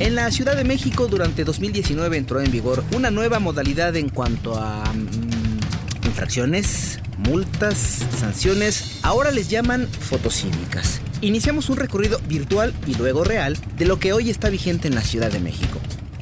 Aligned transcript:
En 0.00 0.16
la 0.16 0.30
Ciudad 0.32 0.56
de 0.56 0.64
México 0.64 1.06
durante 1.06 1.44
2019 1.44 2.16
entró 2.16 2.40
en 2.40 2.50
vigor 2.50 2.82
una 2.96 3.12
nueva 3.12 3.38
modalidad 3.38 3.94
en 3.94 4.08
cuanto 4.08 4.58
a 4.58 4.82
mm, 4.92 6.06
infracciones, 6.06 6.98
multas, 7.18 8.04
sanciones, 8.18 8.98
ahora 9.02 9.30
les 9.30 9.48
llaman 9.48 9.86
fotocívicas. 9.86 11.00
Iniciamos 11.20 11.70
un 11.70 11.76
recorrido 11.76 12.18
virtual 12.26 12.74
y 12.88 12.94
luego 12.96 13.22
real 13.22 13.56
de 13.78 13.84
lo 13.86 14.00
que 14.00 14.12
hoy 14.12 14.30
está 14.30 14.50
vigente 14.50 14.88
en 14.88 14.96
la 14.96 15.02
Ciudad 15.02 15.30
de 15.30 15.38
México. 15.38 15.78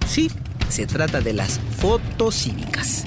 Sí, 0.06 0.30
se 0.68 0.86
trata 0.86 1.22
de 1.22 1.32
las 1.32 1.58
fotocívicas. 1.78 3.06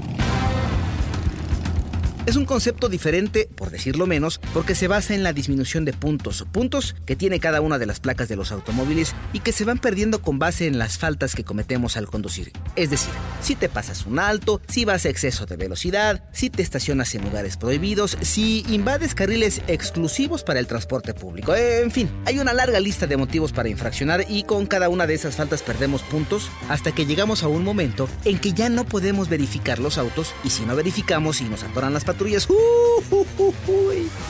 Es 2.25 2.37
un 2.37 2.45
concepto 2.45 2.89
diferente, 2.89 3.47
por 3.55 3.69
decirlo 3.69 4.07
menos, 4.07 4.39
porque 4.51 4.73
se 4.73 4.87
basa 4.87 5.13
en 5.13 5.21
la 5.21 5.31
disminución 5.31 5.85
de 5.85 5.93
puntos, 5.93 6.43
puntos 6.51 6.95
que 7.05 7.15
tiene 7.15 7.39
cada 7.39 7.61
una 7.61 7.77
de 7.77 7.85
las 7.85 7.99
placas 7.99 8.27
de 8.27 8.35
los 8.35 8.51
automóviles 8.51 9.13
y 9.31 9.41
que 9.41 9.51
se 9.51 9.63
van 9.63 9.77
perdiendo 9.77 10.23
con 10.23 10.39
base 10.39 10.65
en 10.65 10.79
las 10.79 10.97
faltas 10.97 11.35
que 11.35 11.43
cometemos 11.43 11.97
al 11.97 12.07
conducir. 12.07 12.51
Es 12.75 12.89
decir, 12.89 13.11
si 13.41 13.53
te 13.53 13.69
pasas 13.69 14.07
un 14.07 14.17
alto, 14.17 14.59
si 14.67 14.85
vas 14.85 15.05
a 15.05 15.09
exceso 15.09 15.45
de 15.45 15.55
velocidad, 15.55 16.23
si 16.31 16.49
te 16.49 16.63
estacionas 16.63 17.13
en 17.13 17.21
lugares 17.21 17.57
prohibidos, 17.57 18.17
si 18.21 18.65
invades 18.69 19.13
carriles 19.13 19.61
exclusivos 19.67 20.43
para 20.43 20.59
el 20.59 20.65
transporte 20.65 21.13
público. 21.13 21.53
En 21.55 21.91
fin, 21.91 22.09
hay 22.25 22.39
una 22.39 22.53
larga 22.53 22.79
lista 22.79 23.05
de 23.05 23.17
motivos 23.17 23.51
para 23.51 23.69
infraccionar 23.69 24.25
y 24.27 24.45
con 24.45 24.65
cada 24.65 24.89
una 24.89 25.05
de 25.05 25.13
esas 25.13 25.35
faltas 25.35 25.61
perdemos 25.61 26.01
puntos 26.01 26.49
hasta 26.69 26.91
que 26.91 27.05
llegamos 27.05 27.43
a 27.43 27.49
un 27.49 27.63
momento 27.63 28.09
en 28.23 28.39
que 28.39 28.53
ya 28.53 28.69
no 28.69 28.83
podemos 28.83 29.29
verificar 29.29 29.77
los 29.77 29.99
autos 29.99 30.33
y 30.43 30.49
si 30.49 30.65
no 30.65 30.75
verificamos 30.75 31.41
y 31.41 31.43
nos 31.43 31.61
atoran 31.61 31.93
las 31.93 32.03
patrullas, 32.03 32.14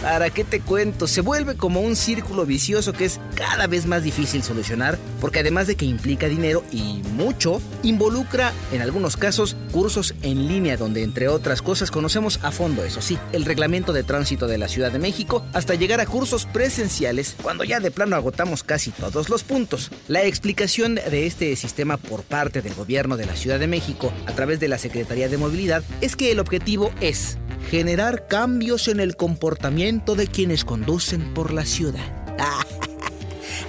¿para 0.02 0.30
qué 0.30 0.44
te 0.44 0.62
cuento? 0.62 1.08
Se 1.08 1.22
vuelve 1.22 1.56
como 1.56 1.82
un 1.82 1.96
círculo 1.96 2.46
vicioso 2.46 2.94
que 2.94 3.06
es 3.06 3.20
cada 3.36 3.68
vez 3.68 3.86
más 3.86 4.04
difícil 4.04 4.44
solucionar 4.44 4.98
porque 5.22 5.40
además 5.40 5.68
de 5.68 5.76
que 5.76 5.86
implica 5.86 6.28
dinero 6.28 6.64
y 6.72 7.02
mucho, 7.14 7.62
involucra 7.84 8.54
en 8.72 8.82
algunos 8.82 9.18
casos 9.18 9.56
cursos 9.72 10.16
en 10.22 10.48
línea 10.48 10.78
donde 10.78 11.04
entre 11.04 11.28
otras 11.28 11.62
cosas 11.62 11.92
conocemos 11.92 12.40
a 12.44 12.52
fondo, 12.52 12.84
eso 12.84 13.02
sí, 13.02 13.18
el 13.32 13.46
reglamento 13.46 13.94
de 13.94 14.04
tránsito 14.04 14.48
de 14.48 14.58
la 14.58 14.68
Ciudad 14.68 14.92
de 14.92 15.00
México 15.00 15.46
hasta 15.54 15.76
llegar 15.76 16.00
a 16.00 16.06
cursos 16.06 16.46
presenciales 16.46 17.36
cuando 17.42 17.64
ya 17.64 17.80
de 17.80 17.92
plano 17.92 18.16
agotamos 18.16 18.64
casi 18.64 18.92
todos 18.92 19.30
los 19.30 19.44
puntos. 19.44 19.92
La 20.08 20.24
explicación 20.24 20.96
de 20.96 21.28
este 21.28 21.56
sistema 21.56 21.98
por 21.98 22.24
parte 22.24 22.62
del 22.62 22.74
gobierno 22.74 23.18
de 23.18 23.26
la 23.26 23.36
Ciudad 23.36 23.60
de 23.60 23.68
México 23.68 24.12
a 24.26 24.34
través 24.34 24.60
de 24.60 24.68
la 24.68 24.78
Secretaría 24.78 25.30
de 25.30 25.38
Movilidad 25.38 25.84
es 26.02 26.16
que 26.16 26.32
el 26.32 26.40
objetivo 26.40 26.92
es 27.02 27.38
generar 27.76 28.28
cambios 28.28 28.88
en 28.88 29.02
el 29.02 29.18
comportamiento 29.18 30.16
de 30.16 30.28
quienes 30.28 30.64
conducen 30.64 31.34
por 31.34 31.52
la 31.52 31.66
ciudad. 31.66 32.26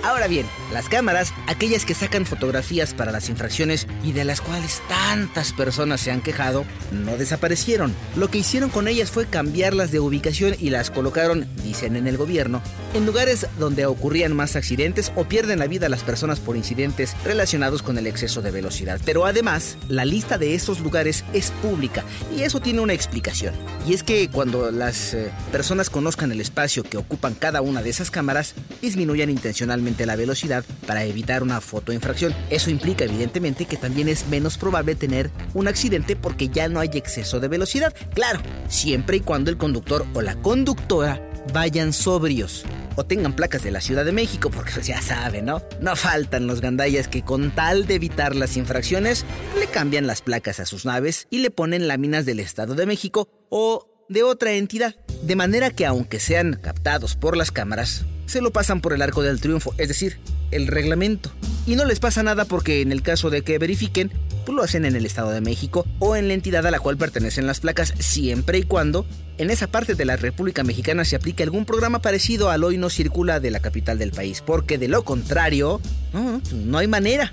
Ahora 0.06 0.28
bien, 0.28 0.46
las 0.72 0.88
cámaras, 0.88 1.34
aquellas 1.48 1.84
que 1.84 1.92
sacan 1.92 2.26
fotografías 2.26 2.94
para 2.94 3.10
las 3.10 3.28
infracciones 3.28 3.88
y 4.04 4.12
de 4.12 4.22
las 4.22 4.40
cuales 4.40 4.80
tantas 4.88 5.52
personas 5.52 6.00
se 6.00 6.12
han 6.12 6.20
quejado, 6.20 6.64
no 6.92 7.16
desaparecieron. 7.16 7.92
Lo 8.14 8.28
que 8.28 8.38
hicieron 8.38 8.70
con 8.70 8.86
ellas 8.86 9.10
fue 9.10 9.26
cambiarlas 9.26 9.90
de 9.90 9.98
ubicación 9.98 10.54
y 10.60 10.70
las 10.70 10.92
colocaron, 10.92 11.48
dicen 11.64 11.96
en 11.96 12.06
el 12.06 12.18
gobierno, 12.18 12.62
en 12.94 13.04
lugares 13.04 13.48
donde 13.58 13.84
ocurrían 13.84 14.32
más 14.36 14.54
accidentes 14.54 15.10
o 15.16 15.24
pierden 15.24 15.58
la 15.58 15.66
vida 15.66 15.88
las 15.88 16.04
personas 16.04 16.38
por 16.38 16.56
incidentes 16.56 17.16
relacionados 17.24 17.82
con 17.82 17.98
el 17.98 18.06
exceso 18.06 18.42
de 18.42 18.52
velocidad. 18.52 19.00
Pero 19.04 19.26
además, 19.26 19.76
la 19.88 20.04
lista 20.04 20.38
de 20.38 20.54
esos 20.54 20.78
lugares 20.78 21.24
es 21.32 21.50
pública 21.50 22.04
y 22.36 22.42
eso 22.42 22.60
tiene 22.60 22.78
una 22.78 22.92
explicación. 22.92 23.56
Y 23.88 23.94
es 23.94 24.04
que 24.04 24.30
cuando 24.30 24.70
las 24.70 25.14
eh, 25.14 25.32
personas 25.50 25.90
conozcan 25.90 26.30
el 26.30 26.40
espacio 26.40 26.84
que 26.84 26.96
ocupan 26.96 27.34
cada 27.34 27.60
una 27.60 27.82
de 27.82 27.90
esas 27.90 28.12
cámaras, 28.12 28.54
disminuyan 28.80 29.30
intencionalmente 29.30 29.95
la 30.04 30.16
velocidad 30.16 30.64
para 30.86 31.04
evitar 31.04 31.42
una 31.42 31.62
fotoinfracción. 31.62 32.34
Eso 32.50 32.68
implica 32.68 33.04
evidentemente 33.04 33.64
que 33.64 33.78
también 33.78 34.08
es 34.08 34.26
menos 34.28 34.58
probable 34.58 34.94
tener 34.94 35.30
un 35.54 35.68
accidente 35.68 36.16
porque 36.16 36.48
ya 36.48 36.68
no 36.68 36.80
hay 36.80 36.90
exceso 36.92 37.40
de 37.40 37.48
velocidad. 37.48 37.94
Claro, 38.14 38.40
siempre 38.68 39.16
y 39.18 39.20
cuando 39.20 39.50
el 39.50 39.56
conductor 39.56 40.04
o 40.12 40.20
la 40.20 40.34
conductora 40.36 41.22
vayan 41.52 41.92
sobrios 41.92 42.64
o 42.96 43.04
tengan 43.04 43.34
placas 43.34 43.62
de 43.62 43.70
la 43.70 43.80
Ciudad 43.80 44.04
de 44.04 44.12
México, 44.12 44.50
porque 44.50 44.72
pues 44.72 44.86
ya 44.86 45.00
saben, 45.02 45.44
¿no? 45.44 45.62
No 45.80 45.96
faltan 45.96 46.46
los 46.46 46.60
gandallas 46.60 47.08
que 47.08 47.22
con 47.22 47.50
tal 47.50 47.86
de 47.86 47.94
evitar 47.94 48.34
las 48.34 48.56
infracciones 48.56 49.24
le 49.58 49.66
cambian 49.66 50.06
las 50.06 50.22
placas 50.22 50.60
a 50.60 50.66
sus 50.66 50.84
naves 50.84 51.26
y 51.30 51.38
le 51.38 51.50
ponen 51.50 51.88
láminas 51.88 52.24
del 52.26 52.40
Estado 52.40 52.74
de 52.74 52.86
México 52.86 53.28
o 53.50 53.86
de 54.08 54.22
otra 54.22 54.52
entidad. 54.52 54.96
De 55.22 55.36
manera 55.36 55.70
que 55.70 55.86
aunque 55.86 56.20
sean 56.20 56.58
captados 56.62 57.16
por 57.16 57.36
las 57.36 57.50
cámaras, 57.50 58.04
se 58.26 58.40
lo 58.40 58.52
pasan 58.52 58.80
por 58.80 58.92
el 58.92 59.02
arco 59.02 59.22
del 59.22 59.40
triunfo, 59.40 59.74
es 59.78 59.88
decir, 59.88 60.18
el 60.50 60.66
reglamento. 60.66 61.30
Y 61.66 61.76
no 61.76 61.84
les 61.84 62.00
pasa 62.00 62.22
nada 62.22 62.44
porque 62.44 62.80
en 62.80 62.92
el 62.92 63.02
caso 63.02 63.30
de 63.30 63.42
que 63.42 63.58
verifiquen, 63.58 64.12
pues 64.44 64.54
lo 64.54 64.62
hacen 64.62 64.84
en 64.84 64.94
el 64.94 65.06
Estado 65.06 65.30
de 65.30 65.40
México 65.40 65.84
o 65.98 66.14
en 66.14 66.28
la 66.28 66.34
entidad 66.34 66.66
a 66.66 66.70
la 66.70 66.78
cual 66.78 66.96
pertenecen 66.96 67.46
las 67.46 67.60
placas, 67.60 67.94
siempre 67.98 68.58
y 68.58 68.62
cuando 68.62 69.06
en 69.38 69.50
esa 69.50 69.66
parte 69.66 69.94
de 69.94 70.04
la 70.04 70.16
República 70.16 70.62
Mexicana 70.62 71.04
se 71.04 71.16
aplique 71.16 71.42
algún 71.42 71.64
programa 71.64 72.00
parecido 72.00 72.50
al 72.50 72.62
hoy 72.64 72.78
no 72.78 72.88
circula 72.88 73.40
de 73.40 73.50
la 73.50 73.60
capital 73.60 73.98
del 73.98 74.12
país, 74.12 74.42
porque 74.44 74.78
de 74.78 74.88
lo 74.88 75.04
contrario, 75.04 75.80
no, 76.12 76.40
no 76.52 76.78
hay 76.78 76.86
manera. 76.86 77.32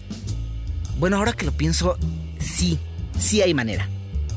Bueno, 0.99 1.17
ahora 1.17 1.33
que 1.33 1.45
lo 1.45 1.51
pienso, 1.51 1.97
sí, 2.39 2.79
sí 3.19 3.41
hay 3.41 3.53
manera. 3.53 3.87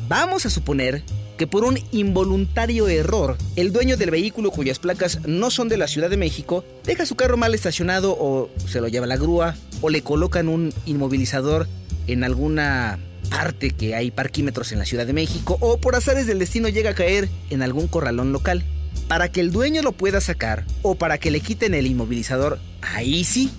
Vamos 0.09 0.47
a 0.47 0.50
suponer 0.50 1.03
que 1.36 1.47
por 1.47 1.64
un 1.64 1.78
involuntario 1.92 2.88
error, 2.88 3.36
el 3.56 3.72
dueño 3.72 3.97
del 3.97 4.10
vehículo 4.10 4.50
cuyas 4.50 4.78
placas 4.78 5.20
no 5.26 5.50
son 5.50 5.69
de 5.69 5.76
la 5.76 5.88
Ciudad 5.88 6.10
de 6.10 6.16
México 6.16 6.64
deja 6.84 7.06
su 7.06 7.14
carro 7.14 7.36
mal 7.36 7.54
estacionado 7.54 8.16
o 8.19 8.50
se 8.66 8.80
lo 8.80 8.88
lleva 8.88 9.06
la 9.06 9.16
grúa 9.16 9.54
o 9.80 9.91
le 9.91 10.02
colocan 10.02 10.48
un 10.48 10.72
inmovilizador 10.86 11.69
en 12.06 12.25
alguna 12.25 12.98
parte 13.30 13.70
que 13.70 13.94
hay 13.94 14.10
parquímetros 14.10 14.72
en 14.72 14.78
la 14.78 14.84
Ciudad 14.84 15.06
de 15.06 15.12
México 15.12 15.58
o 15.60 15.78
por 15.78 15.94
azares 15.94 16.26
del 16.26 16.38
destino 16.38 16.69
llega 16.69 16.91
a 16.91 16.94
caer 16.94 17.28
en 17.50 17.62
algún 17.62 17.88
corralón 17.88 18.32
local. 18.32 18.64
Para 19.08 19.30
que 19.30 19.41
el 19.41 19.52
dueño 19.52 19.82
lo 19.82 19.92
pueda 19.92 20.20
sacar 20.20 20.64
o 20.82 20.96
para 20.96 21.19
que 21.19 21.30
le 21.30 21.41
quiten 21.41 21.75
el 21.75 21.86
inmovilizador, 21.86 22.58
ahí 22.80 23.25
sí, 23.25 23.50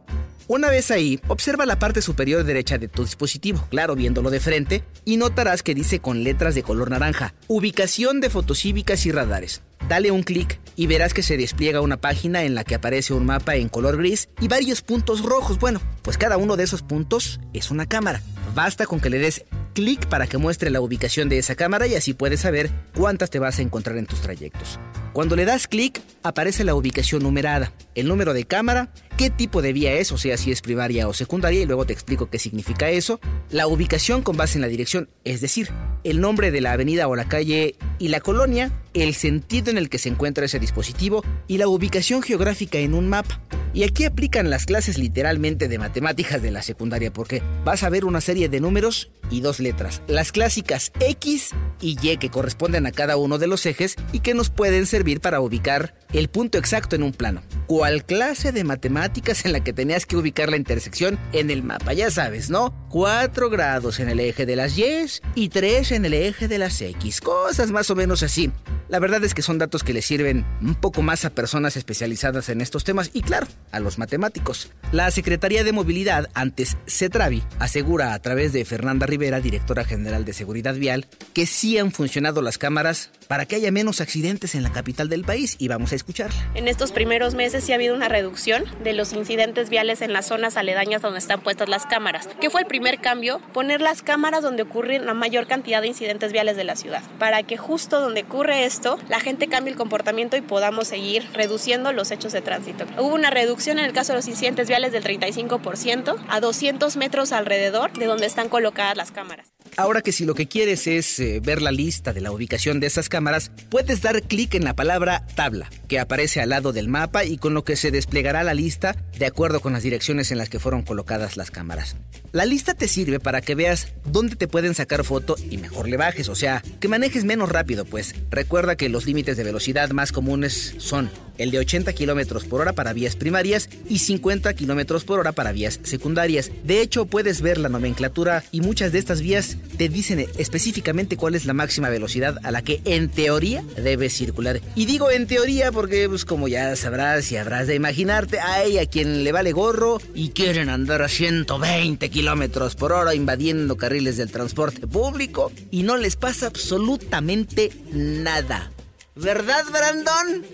Una 0.53 0.69
vez 0.69 0.91
ahí, 0.91 1.17
observa 1.29 1.65
la 1.65 1.79
parte 1.79 2.01
superior 2.01 2.43
derecha 2.43 2.77
de 2.77 2.89
tu 2.89 3.05
dispositivo, 3.05 3.65
claro, 3.69 3.95
viéndolo 3.95 4.29
de 4.29 4.41
frente, 4.41 4.83
y 5.05 5.15
notarás 5.15 5.63
que 5.63 5.73
dice 5.73 5.99
con 5.99 6.25
letras 6.25 6.55
de 6.55 6.61
color 6.61 6.89
naranja, 6.89 7.33
ubicación 7.47 8.19
de 8.19 8.29
fotocívicas 8.29 9.05
y 9.05 9.13
radares. 9.13 9.61
Dale 9.87 10.11
un 10.11 10.23
clic 10.23 10.59
y 10.75 10.87
verás 10.87 11.13
que 11.13 11.23
se 11.23 11.37
despliega 11.37 11.79
una 11.79 12.01
página 12.01 12.43
en 12.43 12.53
la 12.53 12.65
que 12.65 12.75
aparece 12.75 13.13
un 13.13 13.25
mapa 13.25 13.55
en 13.55 13.69
color 13.69 13.95
gris 13.95 14.27
y 14.41 14.49
varios 14.49 14.81
puntos 14.81 15.21
rojos. 15.21 15.57
Bueno, 15.57 15.81
pues 16.01 16.17
cada 16.17 16.35
uno 16.35 16.57
de 16.57 16.65
esos 16.65 16.81
puntos 16.81 17.39
es 17.53 17.71
una 17.71 17.85
cámara. 17.85 18.21
Basta 18.53 18.85
con 18.85 18.99
que 18.99 19.09
le 19.09 19.19
des 19.19 19.45
clic 19.73 20.05
para 20.07 20.27
que 20.27 20.37
muestre 20.37 20.69
la 20.69 20.81
ubicación 20.81 21.29
de 21.29 21.37
esa 21.37 21.55
cámara 21.55 21.87
y 21.87 21.95
así 21.95 22.13
puedes 22.13 22.41
saber 22.41 22.69
cuántas 22.93 23.29
te 23.29 23.39
vas 23.39 23.57
a 23.57 23.61
encontrar 23.61 23.97
en 23.97 24.05
tus 24.05 24.19
trayectos. 24.19 24.79
Cuando 25.13 25.35
le 25.35 25.45
das 25.45 25.67
clic, 25.67 26.01
aparece 26.23 26.63
la 26.63 26.75
ubicación 26.75 27.23
numerada, 27.23 27.73
el 27.95 28.07
número 28.07 28.33
de 28.33 28.45
cámara, 28.45 28.93
qué 29.21 29.29
tipo 29.29 29.61
de 29.61 29.71
vía 29.71 29.93
es, 29.93 30.11
o 30.11 30.17
sea, 30.17 30.35
si 30.35 30.51
es 30.51 30.63
primaria 30.63 31.07
o 31.07 31.13
secundaria, 31.13 31.61
y 31.61 31.67
luego 31.67 31.85
te 31.85 31.93
explico 31.93 32.31
qué 32.31 32.39
significa 32.39 32.89
eso, 32.89 33.19
la 33.51 33.67
ubicación 33.67 34.23
con 34.23 34.35
base 34.35 34.57
en 34.57 34.63
la 34.63 34.67
dirección, 34.67 35.09
es 35.25 35.41
decir, 35.41 35.69
el 36.03 36.21
nombre 36.21 36.49
de 36.49 36.59
la 36.59 36.71
avenida 36.71 37.07
o 37.07 37.15
la 37.15 37.29
calle 37.29 37.75
y 37.99 38.07
la 38.07 38.19
colonia, 38.19 38.71
el 38.95 39.13
sentido 39.13 39.69
en 39.69 39.77
el 39.77 39.89
que 39.89 39.99
se 39.99 40.09
encuentra 40.09 40.45
ese 40.45 40.57
dispositivo 40.57 41.23
y 41.47 41.59
la 41.59 41.67
ubicación 41.67 42.23
geográfica 42.23 42.79
en 42.79 42.95
un 42.95 43.09
mapa. 43.09 43.39
Y 43.73 43.83
aquí 43.83 44.05
aplican 44.05 44.49
las 44.49 44.65
clases 44.65 44.97
literalmente 44.97 45.67
de 45.67 45.79
matemáticas 45.79 46.41
de 46.41 46.51
la 46.51 46.61
secundaria 46.61 47.11
porque 47.13 47.41
vas 47.63 47.83
a 47.83 47.89
ver 47.89 48.05
una 48.05 48.21
serie 48.21 48.49
de 48.49 48.59
números 48.59 49.11
y 49.29 49.39
dos 49.39 49.59
letras, 49.59 50.01
las 50.07 50.31
clásicas 50.33 50.91
X 50.99 51.51
y 51.79 51.97
Y 52.01 52.17
que 52.17 52.29
corresponden 52.29 52.85
a 52.85 52.91
cada 52.91 53.15
uno 53.15 53.37
de 53.37 53.47
los 53.47 53.65
ejes 53.65 53.95
y 54.11 54.19
que 54.19 54.33
nos 54.33 54.49
pueden 54.49 54.85
servir 54.85 55.21
para 55.21 55.39
ubicar 55.39 55.95
el 56.11 56.29
punto 56.29 56.57
exacto 56.57 56.97
en 56.97 57.03
un 57.03 57.13
plano. 57.13 57.41
¿Cuál 57.67 58.05
clase 58.05 58.51
de 58.51 58.65
matemáticas 58.65 59.45
en 59.45 59.53
la 59.53 59.63
que 59.63 59.71
tenías 59.71 60.05
que 60.05 60.17
ubicar 60.17 60.49
la 60.49 60.57
intersección 60.57 61.17
en 61.31 61.49
el 61.49 61.63
mapa? 61.63 61.93
Ya 61.93 62.11
sabes, 62.11 62.49
¿no? 62.49 62.75
4 62.89 63.49
grados 63.49 64.01
en 64.01 64.09
el 64.09 64.19
eje 64.19 64.45
de 64.45 64.57
las 64.57 64.77
Y 64.77 64.91
y 65.35 65.49
3 65.49 65.93
en 65.93 66.05
el 66.05 66.13
eje 66.13 66.49
de 66.49 66.57
las 66.57 66.81
X. 66.81 67.21
Cosas 67.21 67.71
más 67.71 67.89
o 67.89 67.95
menos 67.95 68.23
así. 68.23 68.51
La 68.89 68.99
verdad 68.99 69.23
es 69.23 69.33
que 69.33 69.41
son 69.41 69.57
datos 69.57 69.83
que 69.83 69.93
le 69.93 70.01
sirven 70.01 70.45
un 70.61 70.75
poco 70.75 71.01
más 71.01 71.23
a 71.23 71.29
personas 71.29 71.77
especializadas 71.77 72.49
en 72.49 72.59
estos 72.59 72.83
temas 72.83 73.09
y 73.13 73.21
claro, 73.21 73.47
a 73.71 73.79
los 73.79 73.97
matemáticos. 73.97 74.71
La 74.91 75.09
Secretaría 75.11 75.63
de 75.63 75.71
Movilidad, 75.71 76.29
antes 76.33 76.77
CETRAVI, 76.87 77.43
asegura 77.59 78.13
a 78.13 78.19
través 78.19 78.51
de 78.51 78.65
Fernanda 78.65 79.05
Rivera, 79.05 79.39
directora 79.39 79.85
general 79.85 80.25
de 80.25 80.33
Seguridad 80.33 80.75
Vial, 80.75 81.07
que 81.33 81.45
sí 81.45 81.77
han 81.77 81.91
funcionado 81.91 82.41
las 82.41 82.57
cámaras 82.57 83.11
para 83.27 83.45
que 83.45 83.55
haya 83.55 83.71
menos 83.71 84.01
accidentes 84.01 84.55
en 84.55 84.63
la 84.63 84.73
capital 84.73 85.07
del 85.07 85.23
país 85.23 85.55
y 85.57 85.69
vamos 85.69 85.93
a 85.93 85.95
escucharla. 85.95 86.35
En 86.53 86.67
estos 86.67 86.91
primeros 86.91 87.33
meses 87.35 87.63
sí 87.63 87.71
ha 87.71 87.75
habido 87.75 87.95
una 87.95 88.09
reducción 88.09 88.65
de 88.83 88.91
los 88.91 89.13
incidentes 89.13 89.69
viales 89.69 90.01
en 90.01 90.11
las 90.11 90.25
zonas 90.25 90.57
aledañas 90.57 91.01
donde 91.01 91.19
están 91.19 91.39
puestas 91.39 91.69
las 91.69 91.85
cámaras. 91.85 92.27
¿Qué 92.41 92.49
fue 92.49 92.61
el 92.61 92.67
primer 92.67 92.99
cambio? 92.99 93.39
Poner 93.53 93.79
las 93.79 94.01
cámaras 94.01 94.43
donde 94.43 94.63
ocurren 94.63 95.05
la 95.05 95.13
mayor 95.13 95.47
cantidad 95.47 95.81
de 95.81 95.87
incidentes 95.87 96.33
viales 96.33 96.57
de 96.57 96.65
la 96.65 96.75
ciudad, 96.75 97.03
para 97.19 97.43
que 97.43 97.55
justo 97.55 98.01
donde 98.01 98.23
ocurre 98.23 98.65
esto 98.65 98.99
la 99.07 99.21
gente 99.21 99.47
cambie 99.47 99.71
el 99.71 99.77
comportamiento 99.77 100.35
y 100.35 100.41
podamos 100.41 100.89
seguir 100.89 101.23
reduciendo 101.33 101.93
los 101.93 102.11
hechos 102.11 102.33
de 102.33 102.41
tránsito. 102.41 102.85
Hubo 102.97 103.15
una 103.15 103.29
reducción 103.29 103.60
en 103.67 103.79
el 103.79 103.93
caso 103.93 104.13
de 104.13 104.17
los 104.17 104.27
incidentes 104.27 104.67
viales 104.67 104.91
del 104.91 105.03
35% 105.03 106.15
a 106.27 106.39
200 106.39 106.97
metros 106.97 107.31
alrededor 107.31 107.93
de 107.93 108.05
donde 108.05 108.25
están 108.25 108.49
colocadas 108.49 108.97
las 108.97 109.11
cámaras. 109.11 109.51
Ahora 109.77 110.01
que 110.01 110.11
si 110.11 110.25
lo 110.25 110.35
que 110.35 110.47
quieres 110.47 110.87
es 110.87 111.19
eh, 111.19 111.39
ver 111.41 111.61
la 111.61 111.71
lista 111.71 112.11
de 112.11 112.21
la 112.21 112.31
ubicación 112.31 112.79
de 112.79 112.87
esas 112.87 113.07
cámaras, 113.07 113.51
puedes 113.69 114.01
dar 114.01 114.21
clic 114.23 114.55
en 114.55 114.63
la 114.63 114.75
palabra 114.75 115.25
tabla, 115.35 115.69
que 115.87 115.99
aparece 115.99 116.41
al 116.41 116.49
lado 116.49 116.73
del 116.73 116.87
mapa 116.87 117.23
y 117.23 117.37
con 117.37 117.53
lo 117.53 117.63
que 117.63 117.75
se 117.75 117.91
desplegará 117.91 118.43
la 118.43 118.53
lista 118.53 118.95
de 119.17 119.25
acuerdo 119.25 119.59
con 119.59 119.73
las 119.73 119.83
direcciones 119.83 120.31
en 120.31 120.39
las 120.39 120.49
que 120.49 120.59
fueron 120.59 120.81
colocadas 120.81 121.37
las 121.37 121.51
cámaras. 121.51 121.95
La 122.31 122.45
lista 122.45 122.73
te 122.73 122.87
sirve 122.87 123.19
para 123.19 123.41
que 123.41 123.55
veas 123.55 123.93
dónde 124.05 124.35
te 124.35 124.47
pueden 124.47 124.73
sacar 124.73 125.03
foto 125.03 125.35
y 125.49 125.57
mejor 125.57 125.87
le 125.87 125.97
bajes, 125.97 126.29
o 126.29 126.35
sea, 126.35 126.63
que 126.79 126.87
manejes 126.87 127.25
menos 127.25 127.49
rápido, 127.49 127.85
pues 127.85 128.15
recuerda 128.29 128.75
que 128.75 128.89
los 128.89 129.05
límites 129.05 129.37
de 129.37 129.43
velocidad 129.43 129.89
más 129.91 130.11
comunes 130.11 130.75
son 130.77 131.09
el 131.37 131.51
de 131.51 131.59
80 131.59 131.93
km 131.93 132.45
por 132.47 132.61
hora 132.61 132.73
para 132.73 132.93
vías 132.93 133.15
primarias 133.15 133.69
y 133.87 133.99
50 133.99 134.53
km 134.53 135.03
por 135.03 135.19
hora 135.19 135.31
para 135.31 135.51
vías 135.51 135.79
secundarias. 135.83 136.51
De 136.63 136.81
hecho, 136.81 137.05
puedes 137.05 137.41
ver 137.41 137.57
la 137.57 137.69
nomenclatura 137.69 138.43
y 138.51 138.61
muchas 138.61 138.91
de 138.91 138.99
estas 138.99 139.21
vías 139.21 139.57
te 139.77 139.89
dicen 139.89 140.25
específicamente 140.37 141.17
cuál 141.17 141.35
es 141.35 141.45
la 141.45 141.53
máxima 141.53 141.89
velocidad 141.89 142.37
a 142.43 142.51
la 142.51 142.61
que 142.61 142.81
en 142.85 143.09
teoría 143.09 143.63
debes 143.75 144.13
circular. 144.13 144.61
Y 144.75 144.85
digo 144.85 145.11
en 145.11 145.27
teoría 145.27 145.71
porque, 145.71 146.07
pues 146.09 146.25
como 146.25 146.47
ya 146.47 146.75
sabrás 146.75 147.31
y 147.31 147.37
habrás 147.37 147.67
de 147.67 147.75
imaginarte, 147.75 148.39
hay 148.39 148.77
a 148.77 148.85
quien 148.85 149.23
le 149.23 149.31
vale 149.31 149.51
gorro 149.51 150.01
y 150.13 150.29
quieren 150.29 150.69
andar 150.69 151.01
a 151.01 151.09
120 151.09 152.09
km 152.09 152.75
por 152.75 152.91
hora 152.91 153.15
invadiendo 153.15 153.77
carriles 153.77 154.17
del 154.17 154.31
transporte 154.31 154.87
público 154.87 155.51
y 155.71 155.83
no 155.83 155.97
les 155.97 156.15
pasa 156.15 156.47
absolutamente 156.47 157.71
nada. 157.91 158.71
¿Verdad, 159.15 159.65
Brandon? 159.71 160.45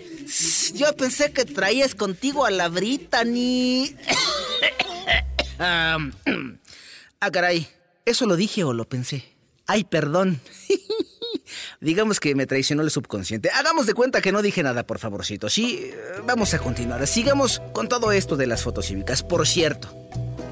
Yo 0.74 0.94
pensé 0.96 1.32
que 1.32 1.44
traías 1.44 1.94
contigo 1.94 2.44
a 2.44 2.50
la 2.50 2.68
Brittany. 2.68 3.94
ah, 5.58 5.98
caray. 7.32 7.68
¿Eso 8.04 8.26
lo 8.26 8.36
dije 8.36 8.64
o 8.64 8.72
lo 8.72 8.88
pensé? 8.88 9.24
Ay, 9.66 9.84
perdón. 9.84 10.40
Digamos 11.80 12.20
que 12.20 12.34
me 12.34 12.46
traicionó 12.46 12.82
el 12.82 12.90
subconsciente. 12.90 13.50
Hagamos 13.50 13.86
de 13.86 13.94
cuenta 13.94 14.20
que 14.20 14.32
no 14.32 14.42
dije 14.42 14.62
nada, 14.62 14.86
por 14.86 14.98
favorcito. 14.98 15.48
Sí, 15.48 15.90
vamos 16.26 16.54
a 16.54 16.58
continuar. 16.58 17.06
Sigamos 17.06 17.62
con 17.72 17.88
todo 17.88 18.12
esto 18.12 18.36
de 18.36 18.46
las 18.46 18.62
fotos 18.62 18.86
cívicas. 18.86 19.22
Por 19.22 19.46
cierto, 19.46 19.94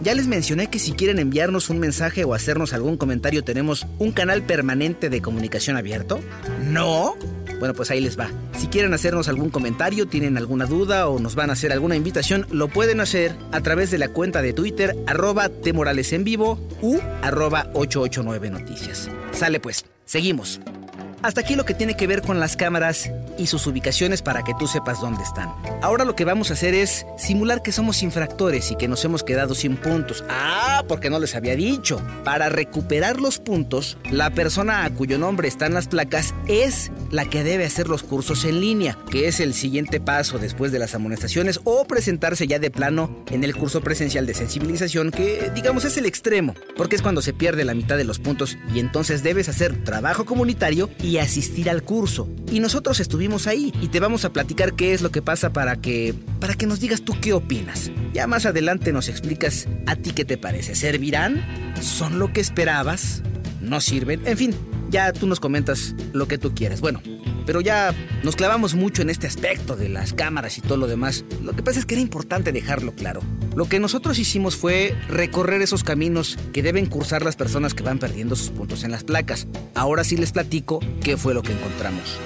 ya 0.02 0.14
les 0.14 0.26
mencioné 0.26 0.68
que 0.68 0.78
si 0.78 0.92
quieren 0.92 1.18
enviarnos 1.18 1.70
un 1.70 1.78
mensaje 1.78 2.24
o 2.24 2.34
hacernos 2.34 2.72
algún 2.72 2.96
comentario 2.96 3.42
tenemos 3.42 3.86
un 3.98 4.12
canal 4.12 4.42
permanente 4.42 5.08
de 5.08 5.22
comunicación 5.22 5.76
abierto. 5.76 6.20
¿No? 6.62 7.16
Bueno, 7.58 7.74
pues 7.74 7.90
ahí 7.90 8.00
les 8.00 8.18
va. 8.18 8.30
Si 8.58 8.68
quieren 8.68 8.94
hacernos 8.94 9.28
algún 9.28 9.50
comentario, 9.50 10.06
tienen 10.06 10.36
alguna 10.36 10.66
duda 10.66 11.08
o 11.08 11.18
nos 11.18 11.34
van 11.34 11.50
a 11.50 11.54
hacer 11.54 11.72
alguna 11.72 11.96
invitación, 11.96 12.46
lo 12.50 12.68
pueden 12.68 13.00
hacer 13.00 13.34
a 13.52 13.60
través 13.60 13.90
de 13.90 13.98
la 13.98 14.08
cuenta 14.08 14.42
de 14.42 14.52
Twitter 14.52 14.96
arroba 15.06 15.48
temorales 15.48 16.12
en 16.12 16.24
vivo 16.24 16.58
u 16.82 16.98
arroba 17.22 17.70
889 17.74 18.50
noticias. 18.50 19.10
Sale 19.32 19.60
pues, 19.60 19.84
seguimos. 20.04 20.60
Hasta 21.26 21.40
aquí 21.40 21.56
lo 21.56 21.64
que 21.64 21.74
tiene 21.74 21.96
que 21.96 22.06
ver 22.06 22.22
con 22.22 22.38
las 22.38 22.56
cámaras 22.56 23.10
y 23.36 23.48
sus 23.48 23.66
ubicaciones 23.66 24.22
para 24.22 24.44
que 24.44 24.54
tú 24.54 24.68
sepas 24.68 25.00
dónde 25.00 25.24
están. 25.24 25.52
Ahora 25.82 26.04
lo 26.04 26.14
que 26.14 26.24
vamos 26.24 26.50
a 26.50 26.54
hacer 26.54 26.72
es 26.72 27.04
simular 27.18 27.62
que 27.62 27.72
somos 27.72 28.04
infractores 28.04 28.70
y 28.70 28.76
que 28.76 28.86
nos 28.86 29.04
hemos 29.04 29.24
quedado 29.24 29.56
sin 29.56 29.76
puntos. 29.76 30.24
Ah, 30.28 30.84
porque 30.86 31.10
no 31.10 31.18
les 31.18 31.34
había 31.34 31.56
dicho. 31.56 32.00
Para 32.22 32.48
recuperar 32.48 33.20
los 33.20 33.40
puntos, 33.40 33.98
la 34.08 34.30
persona 34.30 34.84
a 34.84 34.90
cuyo 34.90 35.18
nombre 35.18 35.48
están 35.48 35.74
las 35.74 35.88
placas 35.88 36.32
es 36.46 36.92
la 37.10 37.24
que 37.24 37.42
debe 37.42 37.64
hacer 37.64 37.88
los 37.88 38.04
cursos 38.04 38.44
en 38.44 38.60
línea, 38.60 38.96
que 39.10 39.26
es 39.26 39.40
el 39.40 39.52
siguiente 39.52 40.00
paso 40.00 40.38
después 40.38 40.70
de 40.70 40.78
las 40.78 40.94
amonestaciones 40.94 41.58
o 41.64 41.86
presentarse 41.86 42.46
ya 42.46 42.60
de 42.60 42.70
plano 42.70 43.24
en 43.32 43.42
el 43.42 43.56
curso 43.56 43.80
presencial 43.80 44.26
de 44.26 44.34
sensibilización, 44.34 45.10
que 45.10 45.50
digamos 45.54 45.84
es 45.84 45.96
el 45.96 46.06
extremo, 46.06 46.54
porque 46.76 46.94
es 46.94 47.02
cuando 47.02 47.20
se 47.20 47.32
pierde 47.32 47.64
la 47.64 47.74
mitad 47.74 47.96
de 47.96 48.04
los 48.04 48.20
puntos 48.20 48.56
y 48.72 48.78
entonces 48.78 49.24
debes 49.24 49.48
hacer 49.48 49.82
trabajo 49.82 50.24
comunitario 50.24 50.88
y 51.02 51.15
asistir 51.20 51.70
al 51.70 51.82
curso. 51.82 52.28
Y 52.50 52.60
nosotros 52.60 53.00
estuvimos 53.00 53.46
ahí 53.46 53.72
y 53.80 53.88
te 53.88 54.00
vamos 54.00 54.24
a 54.24 54.32
platicar 54.32 54.74
qué 54.74 54.94
es 54.94 55.02
lo 55.02 55.10
que 55.10 55.22
pasa 55.22 55.52
para 55.52 55.76
que 55.76 56.14
para 56.40 56.54
que 56.54 56.66
nos 56.66 56.80
digas 56.80 57.02
tú 57.02 57.14
qué 57.20 57.32
opinas. 57.32 57.90
Ya 58.12 58.26
más 58.26 58.46
adelante 58.46 58.92
nos 58.92 59.08
explicas 59.08 59.68
a 59.86 59.96
ti 59.96 60.12
qué 60.12 60.24
te 60.24 60.38
parece. 60.38 60.74
¿Servirán? 60.74 61.44
¿Son 61.80 62.18
lo 62.18 62.32
que 62.32 62.40
esperabas? 62.40 63.22
¿No 63.60 63.80
sirven? 63.80 64.26
En 64.26 64.36
fin, 64.36 64.54
ya 64.90 65.12
tú 65.12 65.26
nos 65.26 65.40
comentas 65.40 65.94
lo 66.12 66.28
que 66.28 66.38
tú 66.38 66.54
quieras. 66.54 66.80
Bueno, 66.80 67.00
pero 67.46 67.60
ya 67.60 67.94
nos 68.22 68.36
clavamos 68.36 68.74
mucho 68.74 69.00
en 69.02 69.08
este 69.08 69.26
aspecto 69.26 69.76
de 69.76 69.88
las 69.88 70.12
cámaras 70.12 70.58
y 70.58 70.60
todo 70.60 70.76
lo 70.76 70.86
demás. 70.86 71.24
Lo 71.42 71.54
que 71.54 71.62
pasa 71.62 71.78
es 71.78 71.86
que 71.86 71.94
era 71.94 72.02
importante 72.02 72.52
dejarlo 72.52 72.92
claro. 72.92 73.20
Lo 73.54 73.66
que 73.66 73.80
nosotros 73.80 74.18
hicimos 74.18 74.56
fue 74.56 74.94
recorrer 75.08 75.62
esos 75.62 75.84
caminos 75.84 76.36
que 76.52 76.62
deben 76.62 76.86
cursar 76.86 77.24
las 77.24 77.36
personas 77.36 77.72
que 77.72 77.82
van 77.82 77.98
perdiendo 77.98 78.36
sus 78.36 78.50
puntos 78.50 78.84
en 78.84 78.90
las 78.90 79.04
placas. 79.04 79.46
Ahora 79.74 80.04
sí 80.04 80.16
les 80.16 80.32
platico 80.32 80.80
qué 81.02 81.16
fue 81.16 81.32
lo 81.32 81.42
que 81.42 81.52
encontramos. 81.52 82.18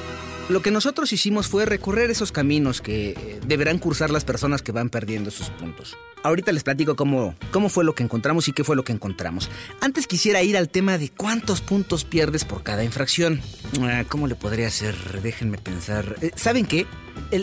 Lo 0.49 0.63
que 0.63 0.73
nosotros 0.73 1.13
hicimos 1.13 1.47
fue 1.47 1.65
recorrer 1.65 2.11
esos 2.11 2.33
caminos 2.33 2.81
que 2.81 3.11
eh, 3.11 3.41
deberán 3.47 3.79
cursar 3.79 4.11
las 4.11 4.25
personas 4.25 4.63
que 4.63 4.73
van 4.73 4.91
perdiendo 4.91 5.31
sus 5.31 5.51
puntos. 5.51 5.97
Ahorita 6.23 6.53
les 6.53 6.63
platico 6.63 6.97
cómo, 6.97 7.35
cómo 7.51 7.69
fue 7.69 7.85
lo 7.85 7.95
que 7.95 8.03
encontramos 8.03 8.49
y 8.49 8.53
qué 8.53 8.65
fue 8.65 8.77
lo 8.77 8.85
que 8.85 8.93
encontramos. 8.93 9.51
Antes 9.81 10.07
quisiera 10.07 10.43
ir 10.43 10.57
al 10.57 10.69
tema 10.69 10.99
de 10.99 11.09
cuántos 11.09 11.61
puntos 11.61 12.05
pierdes 12.05 12.45
por 12.45 12.63
cada 12.63 12.85
infracción. 12.85 13.41
Ah, 13.81 14.05
¿Cómo 14.09 14.27
le 14.27 14.35
podría 14.35 14.69
hacer? 14.69 14.95
Déjenme 15.23 15.59
pensar. 15.59 16.17
Eh, 16.21 16.31
¿Saben 16.35 16.67
qué? 16.67 16.87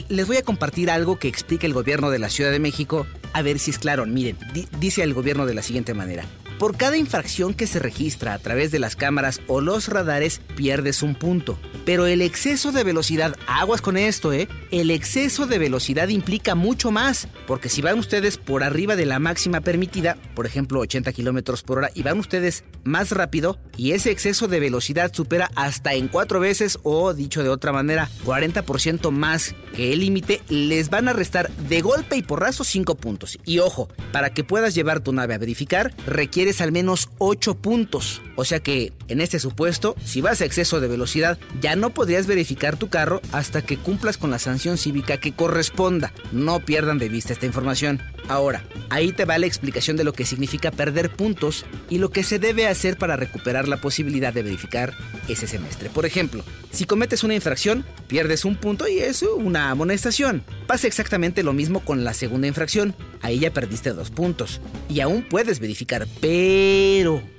les 0.09 0.27
voy 0.27 0.37
a 0.37 0.43
compartir 0.43 0.89
algo 0.89 1.17
que 1.17 1.27
explica 1.27 1.65
el 1.65 1.73
gobierno 1.73 2.09
de 2.09 2.19
la 2.19 2.29
Ciudad 2.29 2.51
de 2.51 2.59
México. 2.59 3.05
A 3.33 3.41
ver 3.41 3.59
si 3.59 3.71
es 3.71 3.79
claro. 3.79 4.05
Miren, 4.05 4.37
dice 4.79 5.03
el 5.03 5.13
gobierno 5.13 5.45
de 5.45 5.53
la 5.53 5.61
siguiente 5.61 5.93
manera. 5.93 6.25
Por 6.59 6.75
cada 6.75 6.97
infracción 6.97 7.53
que 7.53 7.67
se 7.67 7.77
registra 7.77 8.33
a 8.33 8.39
través 8.39 8.71
de 8.71 8.79
las 8.79 8.95
cámaras 8.95 9.41
o 9.45 9.61
los 9.61 9.89
radares, 9.89 10.41
pierdes 10.55 11.03
un 11.03 11.13
punto. 11.13 11.59
Pero 11.85 12.07
el 12.07 12.21
exceso 12.21 12.71
de 12.71 12.83
velocidad, 12.83 13.35
aguas 13.45 13.81
con 13.81 13.95
esto, 13.95 14.33
¿eh? 14.33 14.47
El 14.71 14.91
exceso 14.91 15.47
de 15.47 15.59
velocidad 15.59 16.09
implica 16.09 16.55
mucho 16.55 16.91
más, 16.91 17.27
porque 17.45 17.69
si 17.69 17.81
van 17.81 17.99
ustedes 17.99 18.37
por 18.37 18.63
arriba 18.63 18.95
de 18.95 19.05
la 19.05 19.19
máxima 19.19 19.61
permitida, 19.61 20.17
por 20.35 20.45
ejemplo 20.45 20.79
80 20.79 21.13
kilómetros 21.13 21.63
por 21.63 21.77
hora, 21.77 21.89
y 21.93 22.03
van 22.03 22.19
ustedes 22.19 22.63
más 22.83 23.11
rápido, 23.11 23.59
y 23.77 23.91
ese 23.91 24.11
exceso 24.11 24.47
de 24.47 24.59
velocidad 24.59 25.13
supera 25.13 25.51
hasta 25.55 25.93
en 25.93 26.07
cuatro 26.07 26.39
veces, 26.39 26.79
o 26.83 27.13
dicho 27.13 27.43
de 27.43 27.49
otra 27.49 27.71
manera, 27.71 28.09
40% 28.25 29.11
más 29.11 29.55
que 29.75 29.93
el 29.93 29.99
límite, 29.99 30.41
les 30.49 30.89
van 30.89 31.07
a 31.07 31.13
restar 31.13 31.49
de 31.51 31.81
golpe 31.81 32.17
y 32.17 32.23
porrazo 32.23 32.63
5 32.63 32.95
puntos. 32.95 33.37
Y 33.45 33.59
ojo, 33.59 33.87
para 34.11 34.31
que 34.31 34.43
puedas 34.43 34.75
llevar 34.75 34.99
tu 34.99 35.13
nave 35.13 35.35
a 35.35 35.37
verificar, 35.37 35.93
requiere 36.05 36.47
al 36.59 36.71
menos 36.71 37.09
8 37.17 37.55
puntos. 37.55 38.21
O 38.35 38.45
sea 38.45 38.59
que, 38.59 38.93
en 39.07 39.21
este 39.21 39.39
supuesto, 39.39 39.95
si 40.03 40.21
vas 40.21 40.41
a 40.41 40.45
exceso 40.45 40.79
de 40.79 40.87
velocidad, 40.87 41.37
ya 41.61 41.75
no 41.75 41.89
podrías 41.89 42.27
verificar 42.27 42.77
tu 42.77 42.89
carro 42.89 43.21
hasta 43.31 43.61
que 43.61 43.77
cumplas 43.77 44.17
con 44.17 44.31
las 44.31 44.47
cívica 44.59 45.17
que 45.17 45.33
corresponda. 45.33 46.13
No 46.31 46.59
pierdan 46.59 46.97
de 46.97 47.09
vista 47.09 47.33
esta 47.33 47.45
información. 47.45 48.01
Ahora, 48.27 48.63
ahí 48.89 49.13
te 49.13 49.25
va 49.25 49.37
la 49.37 49.45
explicación 49.45 49.95
de 49.95 50.03
lo 50.03 50.13
que 50.13 50.25
significa 50.25 50.71
perder 50.71 51.09
puntos 51.09 51.65
y 51.89 51.97
lo 51.97 52.09
que 52.09 52.23
se 52.23 52.39
debe 52.39 52.67
hacer 52.67 52.97
para 52.97 53.15
recuperar 53.15 53.67
la 53.67 53.77
posibilidad 53.77 54.33
de 54.33 54.43
verificar 54.43 54.93
ese 55.27 55.47
semestre. 55.47 55.89
Por 55.89 56.05
ejemplo, 56.05 56.43
si 56.71 56.85
cometes 56.85 57.23
una 57.23 57.35
infracción, 57.35 57.85
pierdes 58.07 58.43
un 58.43 58.55
punto 58.55 58.87
y 58.87 58.99
es 58.99 59.21
una 59.21 59.69
amonestación. 59.69 60.43
Pasa 60.65 60.87
exactamente 60.87 61.43
lo 61.43 61.53
mismo 61.53 61.79
con 61.79 62.03
la 62.03 62.13
segunda 62.13 62.47
infracción. 62.47 62.95
Ahí 63.21 63.39
ya 63.39 63.53
perdiste 63.53 63.93
dos 63.93 64.11
puntos. 64.11 64.59
Y 64.89 64.99
aún 64.99 65.23
puedes 65.23 65.59
verificar, 65.59 66.07
pero... 66.19 67.36